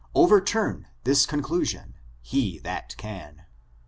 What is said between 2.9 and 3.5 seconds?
can.